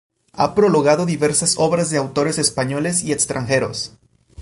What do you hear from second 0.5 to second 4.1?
prologado diversas obras de autores españoles y extranjeros.